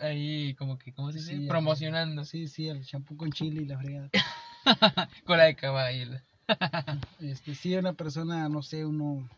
[0.02, 1.38] Ahí como que, ¿cómo se dice?
[1.38, 2.24] Sí, Promocionando.
[2.24, 4.10] Sí, sí, el champú con chile y la fregada.
[5.26, 6.20] Cola de caballo.
[7.20, 9.30] Este, sí, una persona, no sé, uno,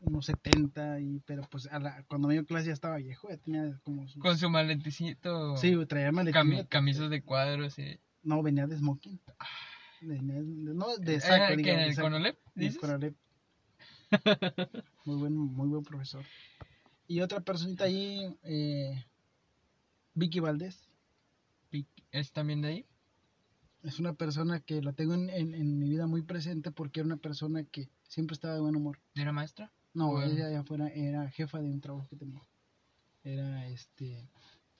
[0.00, 3.36] unos 70, y, pero pues a la, cuando me dio clase ya estaba viejo, ya
[3.36, 4.20] tenía como sus...
[4.20, 5.56] Con su maletecito.
[5.58, 7.78] Sí, traía maletín, cami- camisas de cuadros.
[7.78, 8.00] Y...
[8.24, 9.20] No, venía de smoking.
[10.00, 10.42] Venía de-
[10.74, 12.76] no, de ¿Era saco, en digamos, de el?
[12.78, 13.16] Conalep.
[15.04, 16.24] muy buen, muy buen profesor.
[17.12, 19.04] Y otra personita ahí, eh,
[20.14, 20.88] Vicky Valdés.
[22.10, 22.86] ¿Es también de ahí?
[23.82, 27.06] Es una persona que la tengo en, en- en mi vida muy presente porque era
[27.08, 28.98] una persona que siempre estaba de buen humor.
[29.14, 29.70] ¿Era maestra?
[29.92, 32.40] No, ella ya fuera, era jefa de un trabajo que tenía.
[33.24, 34.30] Era este,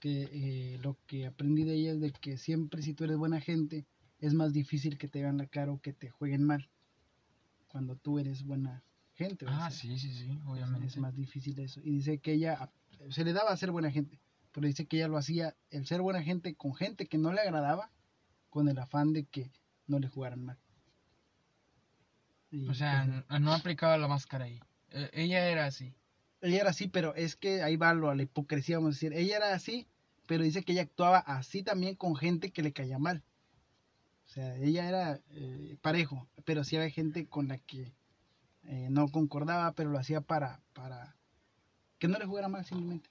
[0.00, 3.42] que eh, lo que aprendí de ella es de que siempre si tú eres buena
[3.42, 3.84] gente,
[4.20, 6.70] es más difícil que te vean la cara o que te jueguen mal.
[7.68, 8.82] Cuando tú eres buena
[9.14, 9.46] gente.
[9.48, 10.86] Ah, sí, sí, sí, obviamente.
[10.86, 11.80] Es más difícil eso.
[11.82, 12.70] Y dice que ella,
[13.10, 14.20] se le daba a ser buena gente,
[14.52, 17.40] pero dice que ella lo hacía, el ser buena gente con gente que no le
[17.40, 17.90] agradaba,
[18.50, 19.50] con el afán de que
[19.86, 20.58] no le jugaran mal.
[22.50, 24.60] Y, O sea, pues, no aplicaba la máscara ahí.
[24.90, 25.94] Eh, ella era así.
[26.42, 29.12] ella era así, pero es que ahí va lo a la hipocresía, vamos a decir.
[29.14, 29.88] Ella era así,
[30.26, 33.22] pero dice que ella actuaba así también con gente que le caía mal.
[34.26, 37.92] O sea, ella era eh, parejo, pero sí había gente con la que
[38.64, 41.16] eh, no concordaba, pero lo hacía para, para
[41.98, 43.10] que no le jugara mal simplemente.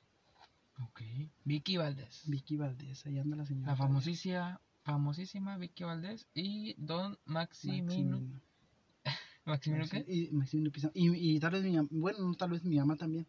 [0.84, 1.02] Ok.
[1.46, 2.24] Vicky Valdés.
[2.28, 3.72] Vicky Valdés, ahí anda la señora.
[3.72, 8.20] La famosísima, famosísima Vicky Valdés y Don Maximino.
[8.20, 8.42] Maximino.
[9.46, 10.06] ¿Maximino qué?
[10.08, 10.94] Y, Maximino Pizarro.
[10.96, 13.28] Y, y tal vez mi bueno, no, tal vez mi mamá también.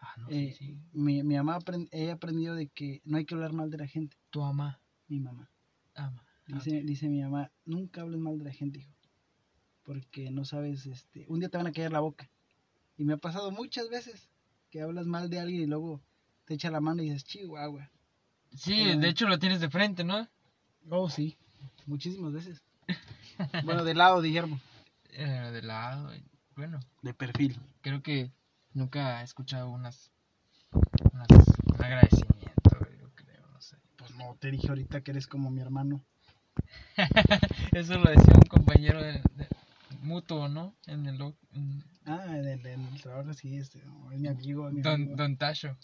[0.00, 0.78] Ah, no, Eh, sí, sí.
[0.92, 3.86] Mi, mi mamá aprend- he aprendido de que no hay que hablar mal de la
[3.86, 4.16] gente.
[4.30, 4.80] Tu ama.
[5.08, 5.50] Mi mamá.
[5.94, 6.24] Ama.
[6.26, 8.93] Ah, Dice, dice mi mamá, nunca hables mal de la gente, hijo.
[9.84, 12.28] Porque no sabes, este, un día te van a caer la boca.
[12.96, 14.28] Y me ha pasado muchas veces
[14.70, 16.00] que hablas mal de alguien y luego
[16.46, 17.90] te echa la mano y dices, chihuahua.
[18.54, 18.96] Sí, Eh.
[18.96, 20.28] de hecho lo tienes de frente, ¿no?
[20.90, 21.36] Oh, sí,
[21.86, 22.62] muchísimas veces.
[23.64, 24.60] bueno, de lado, Guillermo.
[25.10, 26.14] Eh, de lado.
[26.14, 26.24] y-
[26.56, 27.58] Bueno, De perfil.
[27.80, 28.30] creo que
[28.74, 30.12] nunca he escuchado unas,
[31.12, 31.28] unas
[31.66, 32.70] un agradecimiento,
[33.00, 33.76] yo creo, no sé.
[33.96, 36.04] Pues no, te dije ahorita que eres como mi hermano.
[37.72, 39.48] Eso lo decía un compañero de, de-
[40.04, 40.76] mutuo, ¿no?
[40.86, 41.20] En el
[41.52, 44.70] en Ah, en el, en el trabajo sí, este, es mi amigo.
[44.70, 45.16] mi Don, amigo.
[45.16, 45.76] Don Tasho.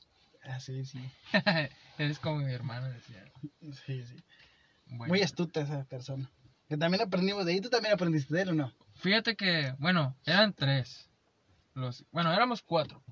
[0.44, 1.00] Ah, sí, sí.
[1.98, 3.24] Eres como mi hermano, decía.
[3.86, 4.16] Sí, sí.
[4.86, 6.30] Bueno, Muy astuta esa persona.
[6.68, 7.60] Que también aprendimos de ahí.
[7.60, 8.72] ¿Tú también aprendiste de él o no?
[8.94, 11.08] fíjate que, bueno, eran tres.
[11.74, 13.02] Los, bueno, éramos cuatro.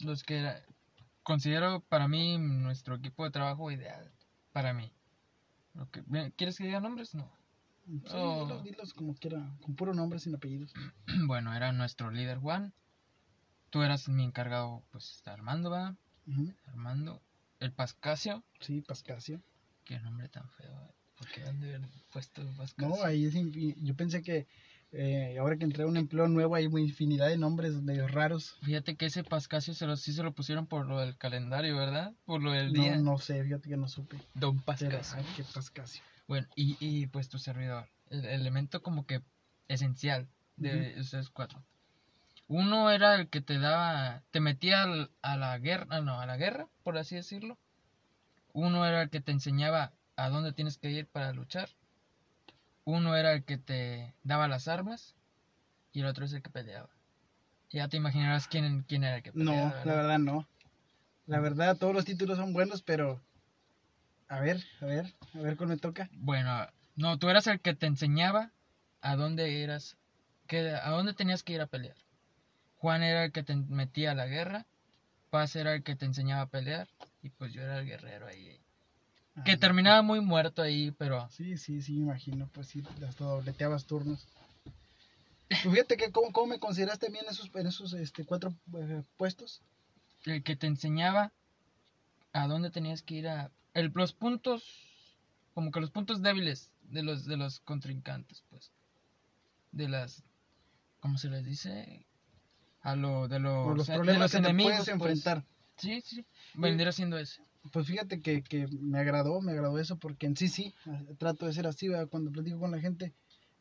[0.00, 0.62] Los que era-
[1.22, 4.10] considero para mí nuestro equipo de trabajo ideal.
[4.52, 4.90] Para mí.
[5.74, 6.02] Lo que,
[6.36, 7.14] ¿Quieres que diga nombres?
[7.14, 7.30] No.
[7.88, 8.44] Sí, Oh.
[8.44, 9.50] dilos, dilos como quiera.
[9.62, 10.72] Con puro nombre sin apellidos.
[11.26, 12.72] Bueno, era nuestro líder Juan.
[13.70, 15.96] Tú eras mi encargado, pues, Armando, ¿va?
[16.66, 17.22] Armando.
[17.60, 18.44] El Pascasio.
[18.60, 19.42] Sí, Pascasio.
[19.84, 20.70] Qué nombre tan feo.
[20.70, 20.94] ¿eh?
[21.16, 22.88] ¿Por qué han de haber puesto Pascasio?
[22.96, 23.34] No, ahí es
[23.82, 24.46] yo pensé que
[24.92, 28.56] eh, ahora que entré a un empleo nuevo hay una infinidad de nombres medio raros.
[28.62, 32.14] Fíjate que ese Pascasio se lo, sí se lo pusieron por lo del calendario, ¿verdad?
[32.24, 32.96] Por lo del No, día.
[32.96, 34.16] no sé, fíjate que no supe.
[34.34, 35.18] Don Pero, Pascasio.
[35.18, 36.02] ay, qué Pascasio.
[36.28, 37.88] Bueno, y, y pues tu servidor.
[38.10, 39.22] El elemento como que
[39.66, 41.62] esencial de esos cuatro.
[42.46, 46.26] Uno era el que te daba, te metía al- a la guerra, ah, no, a
[46.26, 47.58] la guerra, por así decirlo.
[48.52, 51.68] Uno era el que te enseñaba a dónde tienes que ir para luchar.
[52.84, 55.14] Uno era el que te daba las armas.
[55.92, 56.88] Y el otro es el que peleaba.
[57.70, 59.84] Ya te imaginarás quién, quién era el que No, peleaba.
[59.84, 60.46] la verdad no.
[61.26, 63.20] La verdad, todos los títulos son buenos, pero.
[64.28, 66.08] A ver, a ver, a ver cuál me toca.
[66.12, 68.52] Bueno, no, tú eras el que te enseñaba
[69.00, 69.96] a dónde eras,
[70.46, 71.96] que, a dónde tenías que ir a pelear.
[72.76, 74.66] Juan era el que te metía a la guerra,
[75.30, 76.88] Paz era el que te enseñaba a pelear,
[77.22, 78.58] y pues yo era el guerrero ahí.
[79.44, 82.48] Que Ah, terminaba muy muerto ahí, pero Sí, sí, sí, me imagino.
[82.52, 84.26] Pues sí, hasta dobleteabas turnos.
[85.48, 88.52] Pues fíjate que, ¿cómo, cómo me consideraste a mí en esos, en esos este, cuatro
[88.74, 89.62] eh, puestos?
[90.24, 91.32] el que te enseñaba
[92.32, 93.50] a dónde tenías que ir a...
[93.78, 94.64] El, los puntos,
[95.54, 98.72] como que los puntos débiles de los, de los contrincantes, pues.
[99.70, 100.24] De las...
[100.98, 102.04] ¿Cómo se les dice?
[102.80, 104.94] A lo de los, los de problemas los que te enemigos, puedes pues.
[104.94, 105.44] enfrentar.
[105.76, 107.40] Sí, sí, vendría siendo ese.
[107.72, 111.46] Pues fíjate que, que me agradó, me agradó eso, porque en sí, sí, eh, trato
[111.46, 112.08] de ser así, ¿verdad?
[112.08, 113.14] cuando platico con la gente,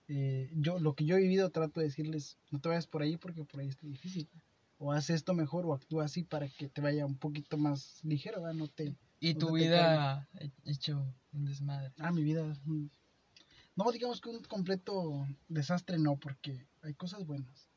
[0.07, 3.17] eh, yo lo que yo he vivido trato de decirles, no te vayas por ahí
[3.17, 4.27] porque por ahí está difícil.
[4.79, 8.41] O haz esto mejor o actúa así para que te vaya un poquito más ligero,
[8.41, 8.55] ¿verdad?
[8.55, 8.95] No te...
[9.19, 11.91] Y tu vida he- hecho un desmadre.
[11.97, 12.53] Ah, mi vida
[13.75, 17.67] No digamos que un completo desastre, no, porque hay cosas buenas.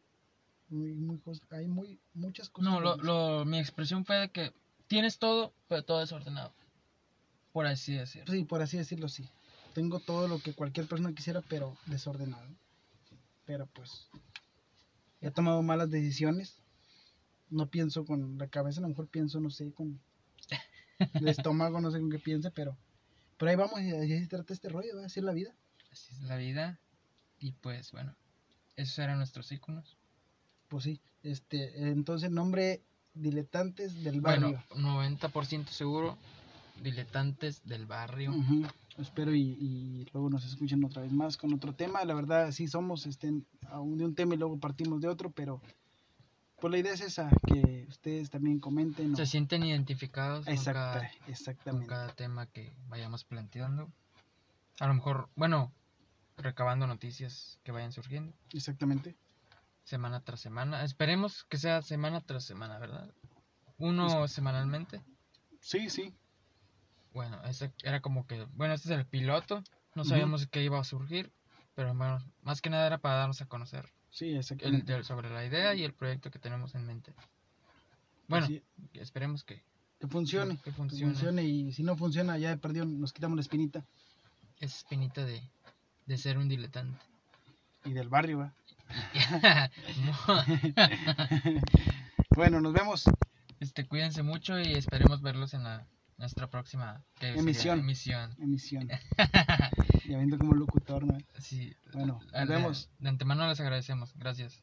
[0.68, 3.06] Muy, muy hay muy, muchas cosas No, lo, buenas.
[3.06, 4.52] lo, mi expresión fue de que
[4.86, 6.54] tienes todo, pero todo desordenado.
[7.52, 8.32] Por así decirlo.
[8.32, 9.28] Sí, por así decirlo, sí.
[9.74, 12.48] Tengo todo lo que cualquier persona quisiera, pero desordenado.
[13.44, 14.08] Pero pues,
[15.20, 16.62] he tomado malas decisiones.
[17.48, 20.00] No pienso con la cabeza, a lo mejor pienso, no sé, con
[21.14, 22.76] el estómago, no sé con qué piense, pero,
[23.36, 25.54] pero ahí vamos, y así se trata este rollo, así es la vida.
[25.92, 26.78] Así es la vida.
[27.38, 28.14] Y pues bueno,
[28.76, 29.96] esos eran nuestros íconos.
[30.68, 32.82] Pues sí, este, entonces nombre
[33.14, 34.62] diletantes del barrio.
[34.70, 36.16] Bueno, 90% seguro.
[36.82, 38.32] Diletantes del barrio.
[38.98, 42.04] Espero y, y luego nos escuchen otra vez más con otro tema.
[42.04, 43.32] La verdad, sí somos este,
[43.68, 45.60] aún de un tema y luego partimos de otro, pero
[46.60, 49.16] pues la idea es esa, que ustedes también comenten.
[49.16, 53.90] Se sienten identificados con Exacta- cada, con cada tema que vayamos planteando.
[54.78, 55.72] A lo mejor, bueno,
[56.36, 58.32] recabando noticias que vayan surgiendo.
[58.52, 59.16] Exactamente.
[59.84, 60.84] semana tras semana.
[60.84, 63.12] Esperemos que sea semana tras semana, ¿verdad?
[63.78, 65.02] Uno semanalmente.
[65.60, 66.14] Sí, sí.
[67.12, 69.64] Bueno, ese era como que, bueno, este es el piloto.
[69.96, 71.32] No sabíamos qué iba a surgir,
[71.74, 74.92] pero bueno, más que nada era para darnos a conocer Sí, el, exactamente.
[74.92, 77.12] de- sobre la idea y el proyecto que tenemos en mente.
[78.28, 78.62] Bueno, Sí,
[78.94, 79.62] esperemos que,
[80.00, 80.56] que funcione.
[80.58, 81.12] que Que funcione.
[81.12, 81.44] funcione.
[81.44, 83.84] y si no funciona, ya de perdido nos quitamos la espinita.
[84.60, 85.40] esa espinita de,
[86.06, 86.98] de ser un diletante.
[87.84, 88.52] Y del barrio, ¿va?
[92.36, 93.04] Bueno, nos vemos.
[93.60, 95.86] este, cuídense mucho y esperemos verlos en la,
[96.18, 97.80] nuestra próxima Emisión.
[97.80, 98.34] emisión.
[98.38, 98.88] Emisión.
[100.18, 101.16] viendo como locutor, ¿no?
[101.38, 102.90] Sí, Bueno, nos vemos.
[102.98, 104.14] De antemano les agradecemos.
[104.16, 104.62] Gracias.